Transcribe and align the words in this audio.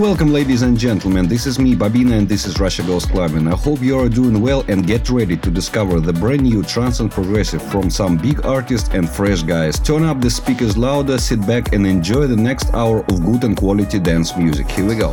And 0.00 0.06
welcome, 0.08 0.32
ladies 0.32 0.62
and 0.62 0.78
gentlemen. 0.78 1.28
This 1.28 1.44
is 1.44 1.58
me, 1.58 1.74
Bobina, 1.74 2.16
and 2.16 2.26
this 2.26 2.46
is 2.46 2.58
Russia 2.58 2.82
Goes 2.84 3.04
Clubbing. 3.04 3.46
I 3.46 3.54
hope 3.54 3.82
you 3.82 3.98
are 3.98 4.08
doing 4.08 4.40
well 4.40 4.64
and 4.66 4.86
get 4.86 5.10
ready 5.10 5.36
to 5.36 5.50
discover 5.50 6.00
the 6.00 6.10
brand 6.10 6.40
new 6.40 6.62
trance 6.62 7.00
and 7.00 7.10
progressive 7.10 7.60
from 7.70 7.90
some 7.90 8.16
big 8.16 8.46
artists 8.46 8.88
and 8.94 9.06
fresh 9.06 9.42
guys. 9.42 9.78
Turn 9.78 10.04
up 10.04 10.22
the 10.22 10.30
speakers 10.30 10.78
louder, 10.78 11.18
sit 11.18 11.46
back, 11.46 11.74
and 11.74 11.86
enjoy 11.86 12.26
the 12.26 12.34
next 12.34 12.72
hour 12.72 13.00
of 13.10 13.22
good 13.22 13.44
and 13.44 13.54
quality 13.58 13.98
dance 13.98 14.34
music. 14.38 14.70
Here 14.70 14.86
we 14.86 14.94
go. 14.94 15.10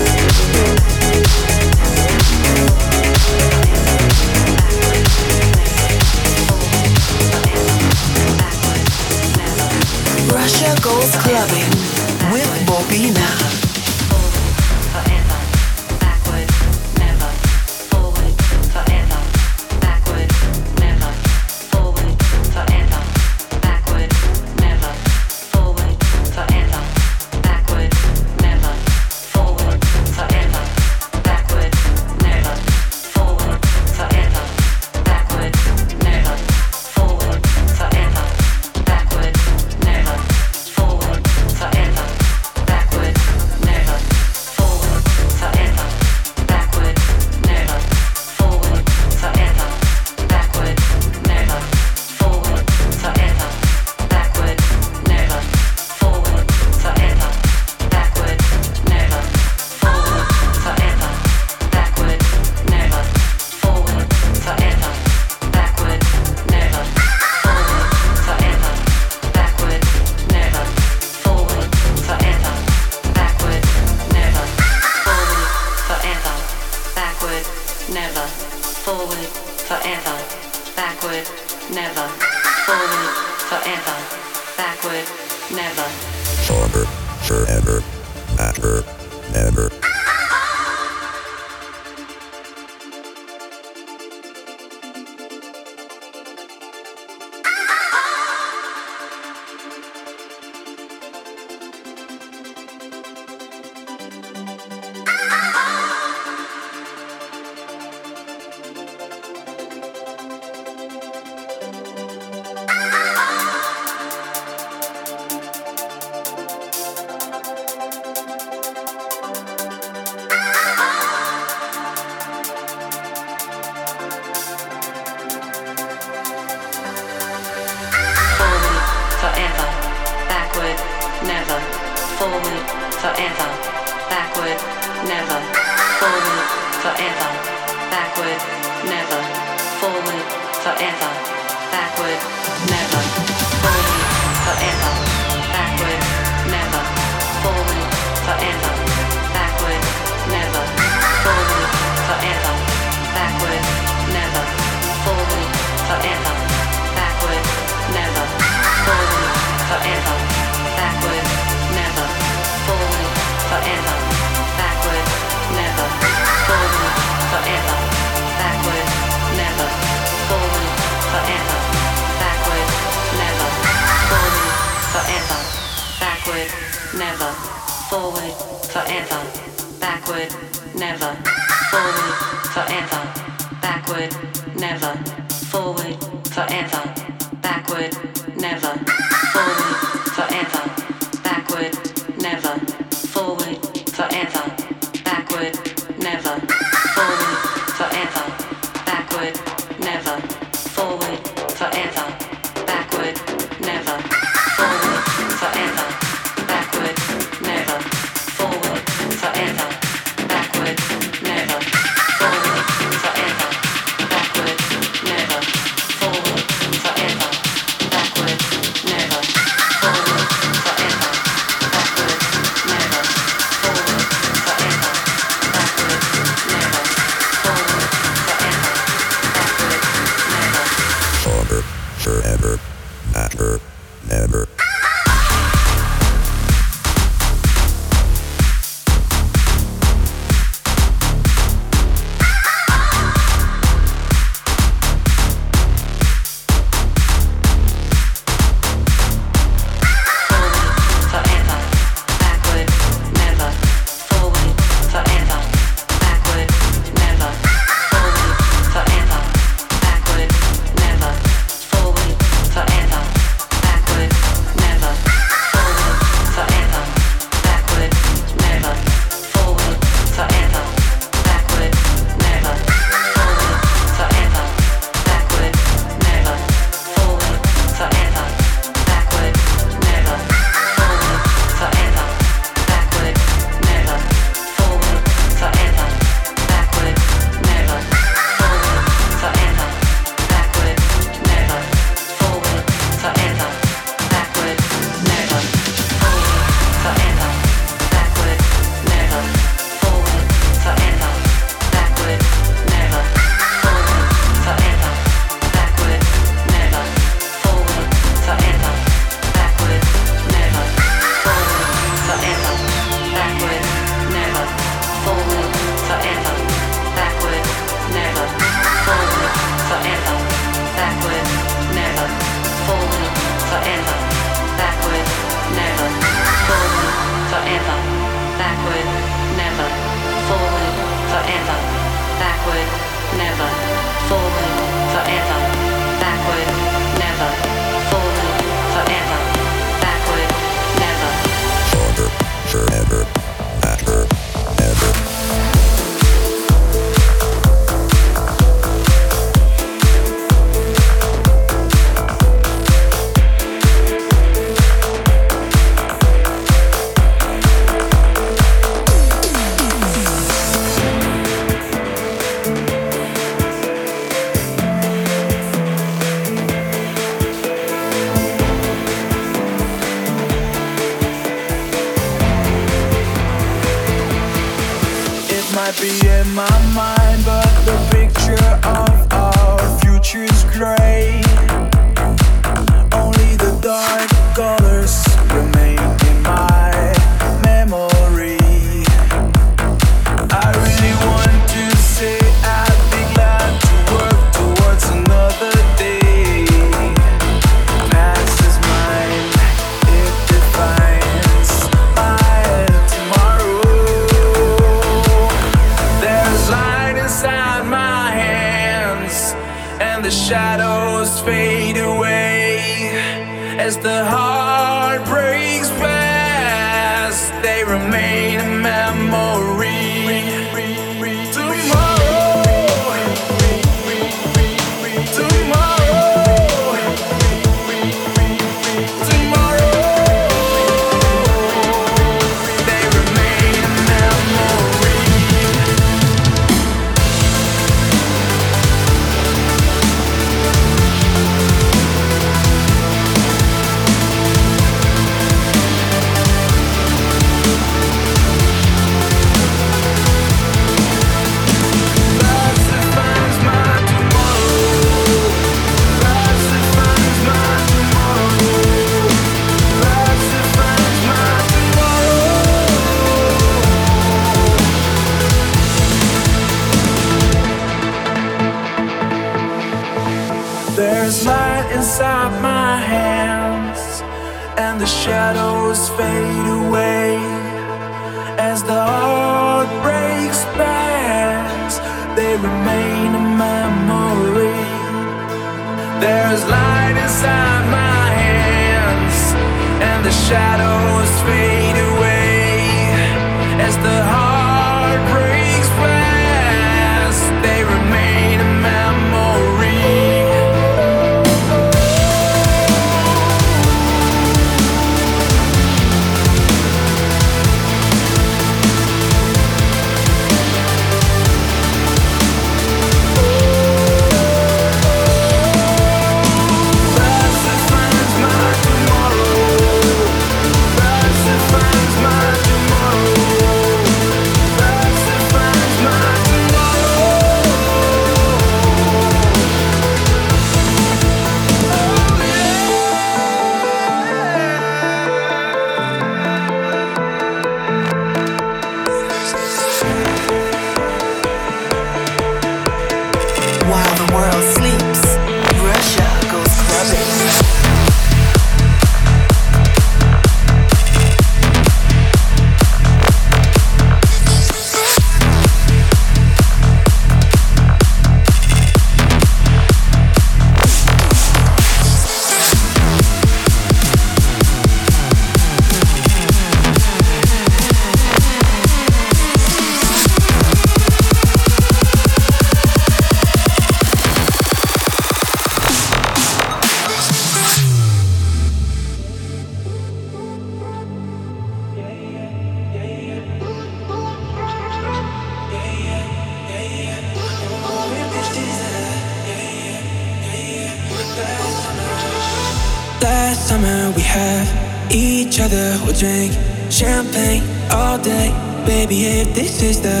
drink 596.02 596.32
champagne 596.68 597.44
all 597.70 597.96
day. 597.96 598.34
Baby, 598.66 598.98
if 599.22 599.34
this 599.38 599.62
is 599.62 599.80
the 599.80 600.00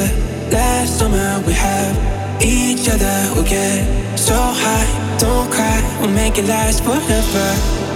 last 0.50 0.98
summer 0.98 1.30
we 1.46 1.52
have 1.52 1.94
each 2.42 2.88
other, 2.90 3.16
we'll 3.34 3.46
get 3.46 3.86
so 4.18 4.34
high. 4.34 4.88
Don't 5.22 5.48
cry, 5.54 5.78
we'll 6.00 6.10
make 6.10 6.38
it 6.38 6.46
last 6.46 6.82
forever. 6.82 7.48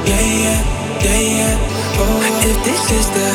Yeah, 0.07 0.23
yeah, 0.45 0.61
yeah, 1.03 1.23
yeah. 1.39 1.55
Oh, 1.99 2.47
if 2.51 2.59
this 2.69 2.85
is 2.99 3.07
the 3.17 3.29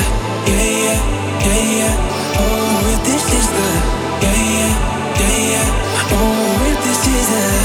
yeah, 0.48 0.68
yeah, 0.86 1.00
yeah, 1.48 1.80
yeah. 1.80 2.40
Oh, 2.40 2.94
if 2.94 3.00
this 3.10 3.26
is 3.40 3.48
the 3.58 3.70
yeah, 4.24 4.40
yeah, 4.56 4.74
yeah, 5.20 5.52
yeah. 5.52 6.16
Oh, 6.16 6.70
if 6.72 6.78
this 6.88 7.02
is 7.18 7.28
the 7.36 7.61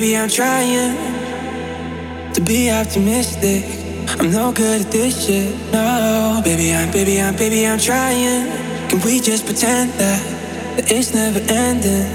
baby, 0.00 0.16
I'm, 0.16 0.30
trying 0.30 0.96
to 2.32 2.40
be 2.40 2.70
optimistic. 2.70 3.64
I'm 4.08 4.30
no 4.30 4.50
good 4.50 4.86
at 4.86 4.90
this 4.90 5.26
shit, 5.26 5.54
no. 5.72 6.40
Baby, 6.42 6.74
I'm, 6.74 6.90
baby, 6.90 7.20
I'm, 7.20 7.36
baby, 7.36 7.66
I'm 7.66 7.78
trying. 7.78 8.48
Can 8.88 8.98
we 9.02 9.20
just 9.20 9.44
pretend 9.44 9.92
that, 10.00 10.22
that 10.76 10.90
it's 10.90 11.12
never 11.12 11.40
ending? 11.40 12.08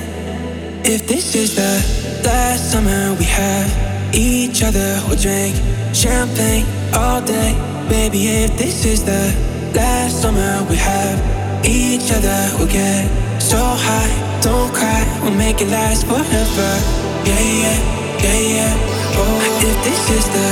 If 0.84 1.06
this 1.06 1.36
is 1.36 1.56
the 1.56 2.28
last 2.28 2.71
summer 2.71 3.13
we 3.19 3.26
have 3.26 3.69
each 4.15 4.63
other, 4.63 5.00
we'll 5.08 5.19
drink 5.19 5.56
champagne 5.93 6.65
all 6.95 7.21
day. 7.21 7.54
Baby, 7.88 8.45
if 8.45 8.58
this 8.58 8.84
is 8.84 9.06
the 9.06 9.32
last 9.76 10.24
summer 10.24 10.65
we 10.71 10.78
have 10.78 11.19
each 11.63 12.12
other, 12.12 12.50
we'll 12.58 12.67
get 12.67 13.06
so 13.39 13.60
high. 13.62 14.41
Don't 14.41 14.74
cry, 14.74 15.19
we'll 15.21 15.38
make 15.38 15.62
it 15.62 15.67
last 15.67 16.08
forever. 16.08 17.04
Yeah, 17.25 17.39
yeah, 17.39 17.77
yeah, 18.21 18.39
yeah. 18.55 18.73
Oh, 19.17 19.41
if 19.41 19.77
this 19.83 20.03
is 20.17 20.25
the 20.29 20.47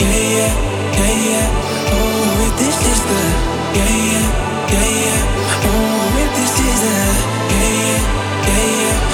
yeah, 0.00 0.20
yeah, 0.36 0.52
yeah, 0.96 1.14
yeah. 1.28 1.48
Oh, 1.92 2.44
if 2.46 2.52
this 2.58 2.78
is 2.92 3.00
the 3.10 3.22
yeah, 3.76 3.92
yeah, 4.10 4.26
yeah, 4.72 4.88
yeah. 5.04 5.20
Oh, 5.68 6.20
if 6.24 6.30
this 6.36 6.54
is 6.64 6.80
the 6.80 6.96
yeah, 7.52 7.68
yeah, 7.84 8.02
yeah, 8.48 8.64
yeah. 8.82 9.13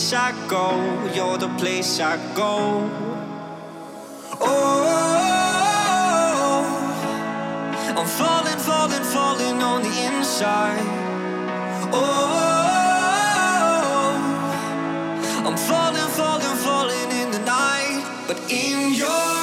Place 0.00 0.12
I 0.14 0.32
go. 0.48 0.70
You're 1.14 1.36
the 1.36 1.48
place 1.58 2.00
I 2.00 2.16
go. 2.34 2.88
Oh, 4.40 4.64
I'm 7.98 8.06
falling, 8.06 8.58
falling, 8.58 9.04
falling 9.04 9.62
on 9.62 9.82
the 9.82 9.94
inside. 10.06 10.86
Oh, 11.92 12.06
I'm 15.46 15.56
falling, 15.68 16.10
falling, 16.18 16.56
falling 16.64 17.10
in 17.20 17.30
the 17.32 17.40
night, 17.40 18.02
but 18.26 18.38
in 18.50 18.94
your 18.94 19.00
in 19.00 19.04
your 19.04 19.39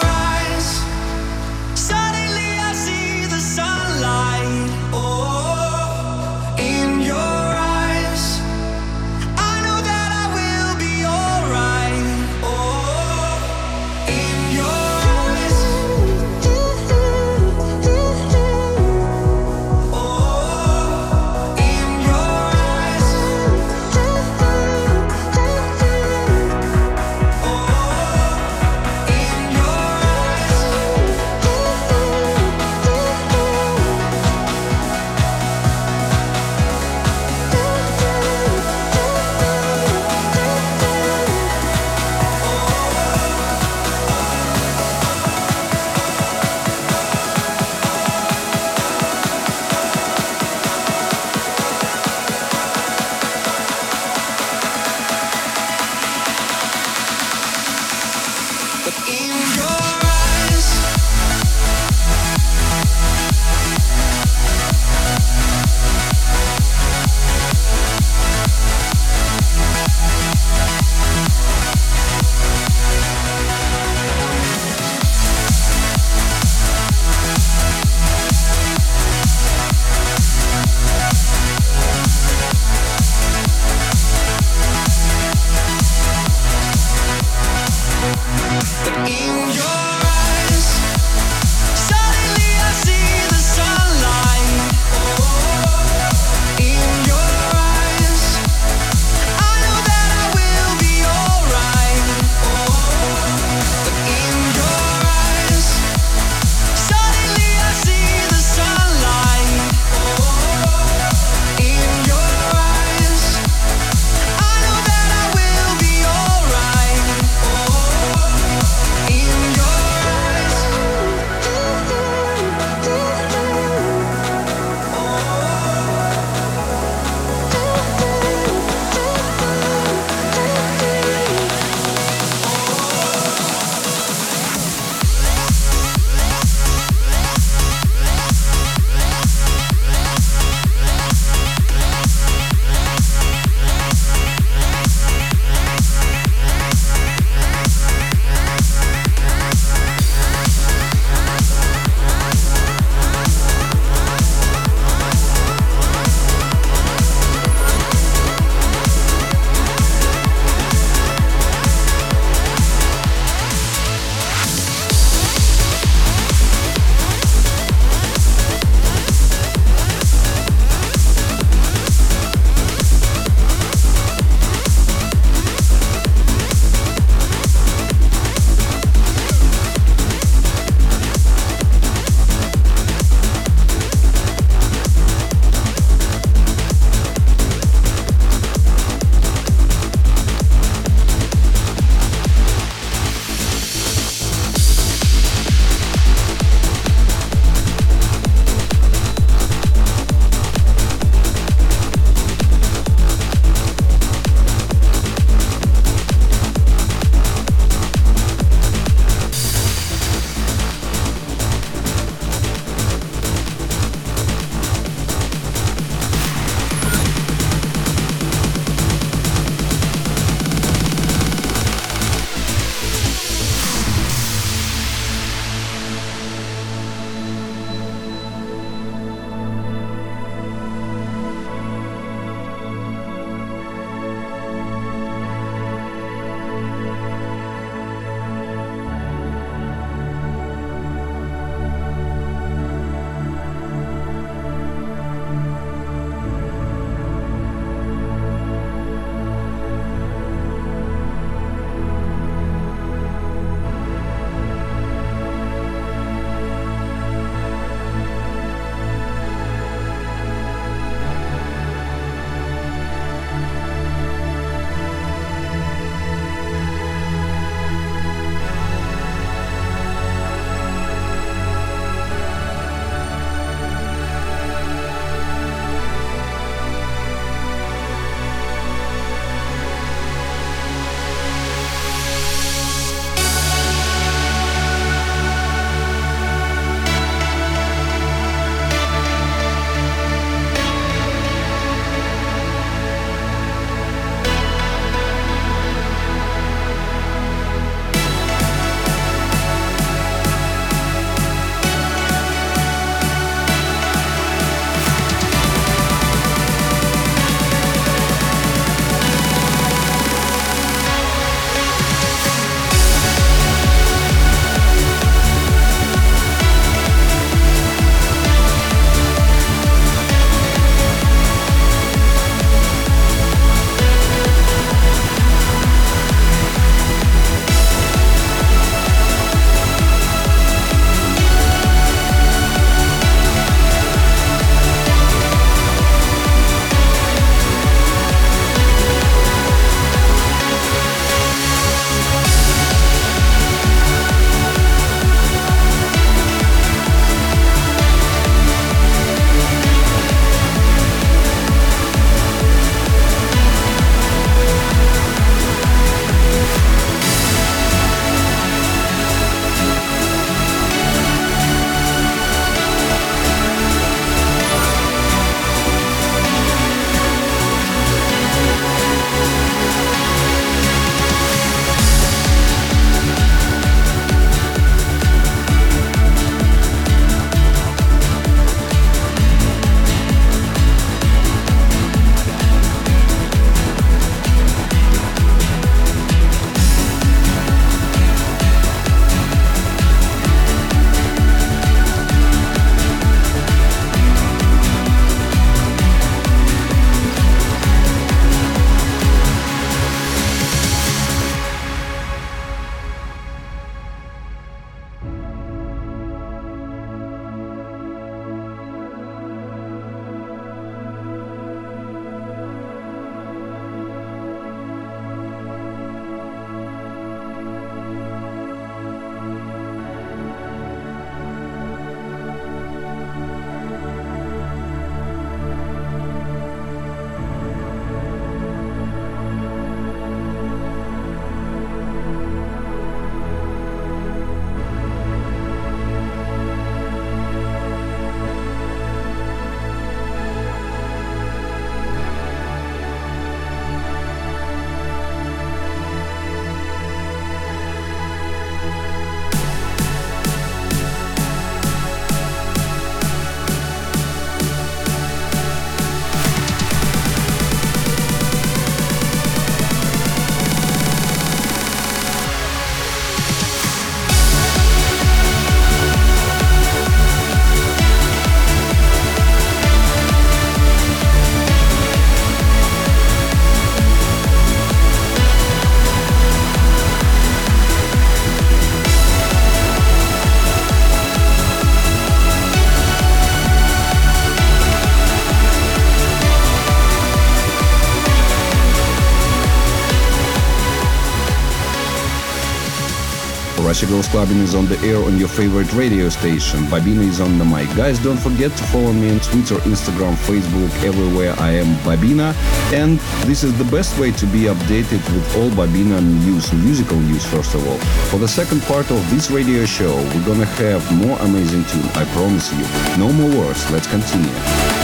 Russia 493.78 493.94
Goes 493.94 494.08
Clubbing 494.08 494.40
is 494.40 494.56
on 494.56 494.66
the 494.66 494.80
air 494.80 494.98
on 494.98 495.20
your 495.20 495.28
favorite 495.28 495.72
radio 495.74 496.10
station. 496.10 496.62
Bobina 496.62 497.08
is 497.08 497.22
on 497.22 497.38
the 497.38 497.46
mic. 497.46 497.68
Guys, 497.76 498.00
don't 498.00 498.18
forget 498.18 498.50
to 498.58 498.64
follow 498.74 498.92
me 498.92 499.12
on 499.12 499.20
Twitter, 499.20 499.54
Instagram, 499.70 500.16
Facebook, 500.16 500.74
everywhere 500.84 501.36
I 501.38 501.52
am 501.52 501.76
Bobina. 501.86 502.34
And 502.74 502.98
this 503.30 503.44
is 503.44 503.56
the 503.56 503.66
best 503.66 504.00
way 504.00 504.12
to 504.14 504.26
be 504.26 504.50
updated 504.50 505.06
with 505.14 505.38
all 505.38 505.52
Bobina 505.52 506.02
news, 506.02 506.52
musical 506.54 506.98
news 506.98 507.24
first 507.28 507.54
of 507.54 507.68
all. 507.68 507.78
For 508.10 508.18
the 508.18 508.28
second 508.28 508.64
part 508.64 508.90
of 508.90 508.98
this 509.12 509.30
radio 509.30 509.64
show, 509.66 509.96
we're 509.96 510.26
gonna 510.26 510.46
have 510.58 510.82
more 510.98 511.20
amazing 511.20 511.64
tune, 511.66 511.86
I 511.94 512.06
promise 512.16 512.52
you. 512.52 512.66
No 512.98 513.14
more 513.14 513.30
words, 513.30 513.70
let's 513.70 513.86
continue. 513.86 514.77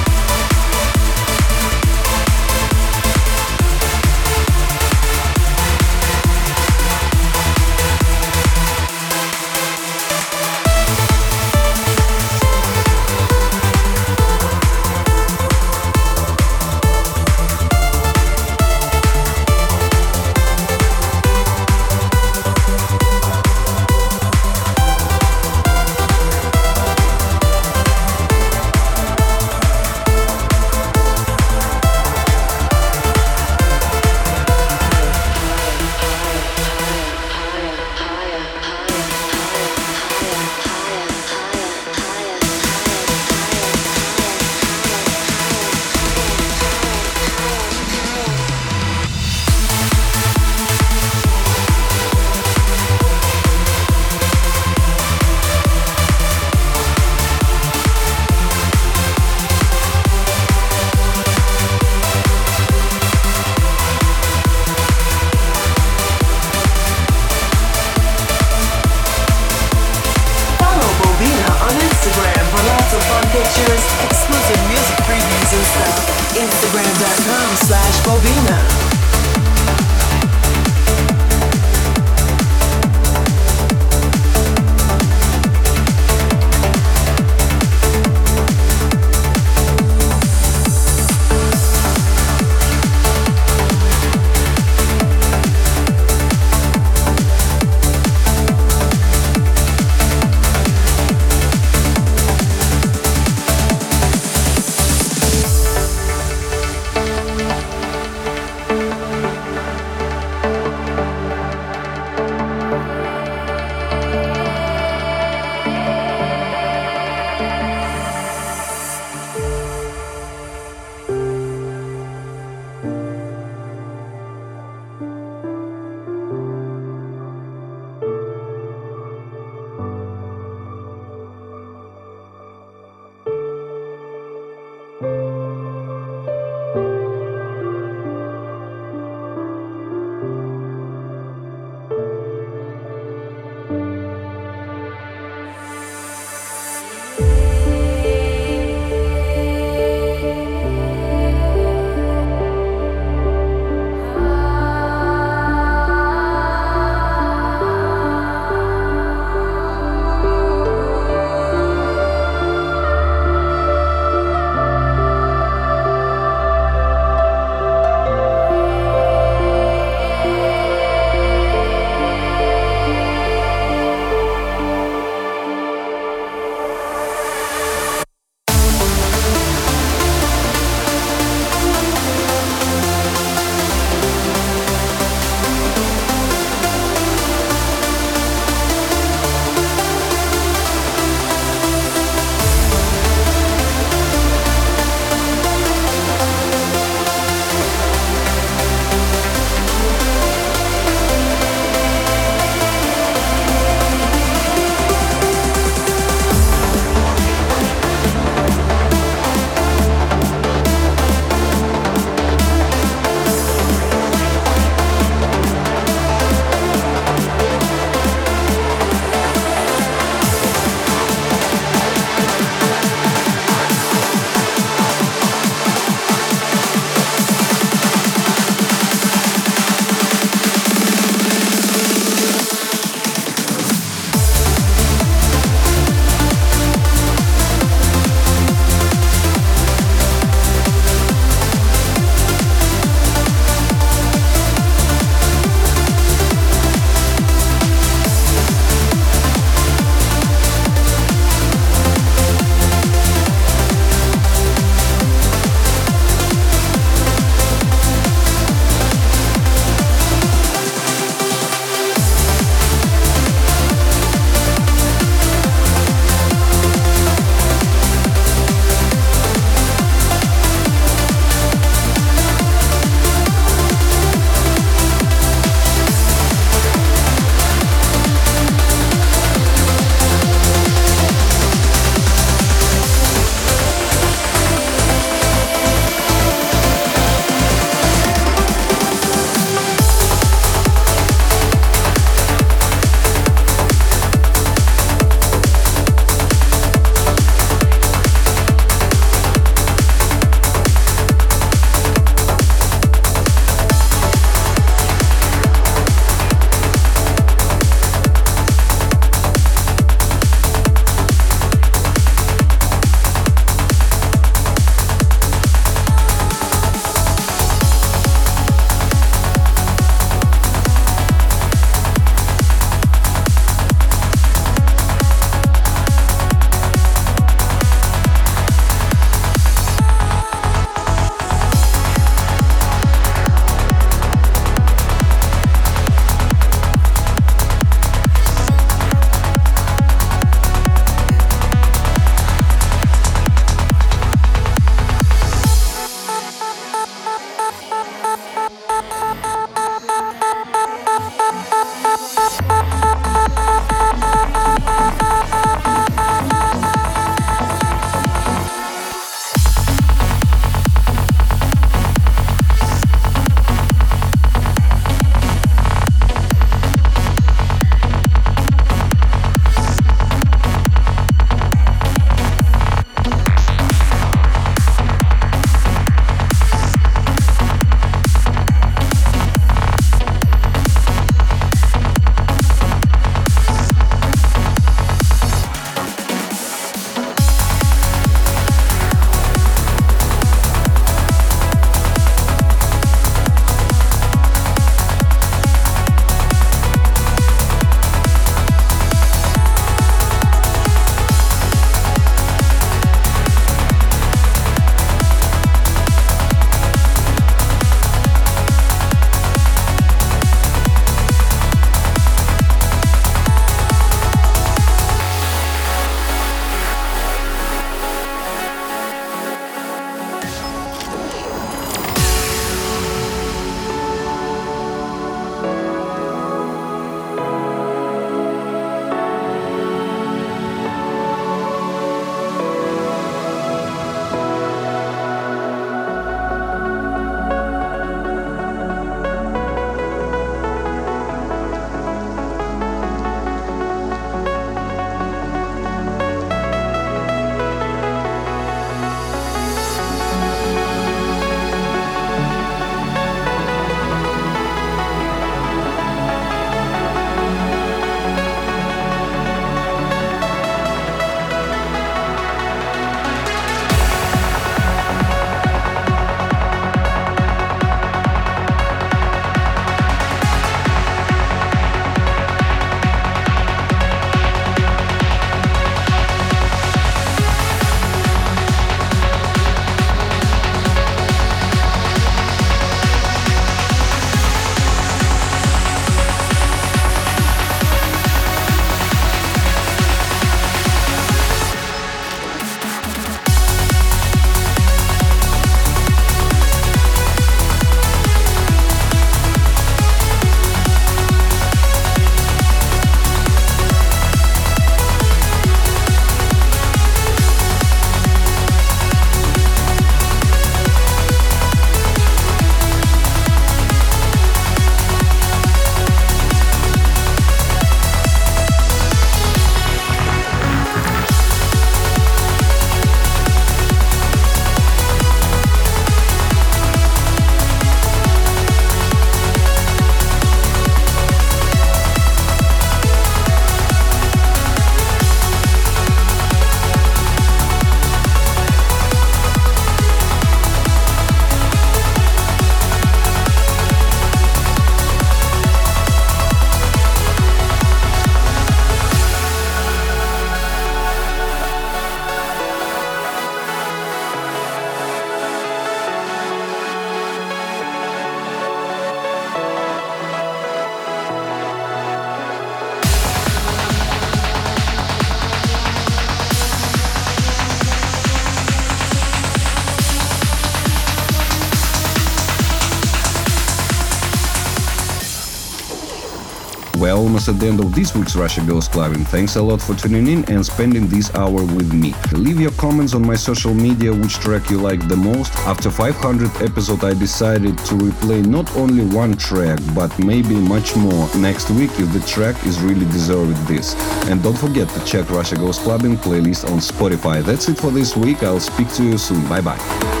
At 577.27 577.39
the 577.39 577.47
end 577.47 577.59
of 577.59 577.75
this 577.75 577.93
week's 577.93 578.15
Russia 578.15 578.41
Goes 578.41 578.67
Clubbing. 578.67 579.05
Thanks 579.05 579.35
a 579.35 579.41
lot 579.41 579.61
for 579.61 579.75
tuning 579.75 580.07
in 580.07 580.25
and 580.31 580.45
spending 580.45 580.87
this 580.87 581.13
hour 581.13 581.43
with 581.43 581.71
me. 581.71 581.93
Leave 582.13 582.39
your 582.39 582.51
comments 582.51 582.95
on 582.95 583.05
my 583.05 583.15
social 583.15 583.53
media 583.53 583.93
which 583.93 584.15
track 584.15 584.49
you 584.49 584.59
like 584.59 584.87
the 584.87 584.95
most. 584.95 585.31
After 585.45 585.69
500 585.69 586.41
episode 586.41 586.83
I 586.83 586.93
decided 586.93 587.57
to 587.59 587.75
replay 587.75 588.25
not 588.25 588.53
only 588.55 588.85
one 588.85 589.13
track 589.13 589.59
but 589.75 589.97
maybe 589.99 590.35
much 590.35 590.75
more 590.75 591.07
next 591.17 591.49
week 591.51 591.71
if 591.77 591.93
the 591.93 592.03
track 592.07 592.43
is 592.45 592.59
really 592.59 592.85
deserved 592.85 593.37
this. 593.47 593.75
And 594.09 594.23
don't 594.23 594.37
forget 594.37 594.67
to 594.69 594.83
check 594.85 595.09
Russia 595.09 595.35
Goes 595.35 595.59
Clubbing 595.59 595.97
playlist 595.97 596.49
on 596.51 596.59
Spotify. 596.59 597.23
That's 597.23 597.47
it 597.49 597.57
for 597.59 597.71
this 597.71 597.95
week. 597.95 598.23
I'll 598.23 598.39
speak 598.39 598.71
to 598.73 598.83
you 598.83 598.97
soon. 598.97 599.27
Bye 599.29 599.41
bye. 599.41 600.00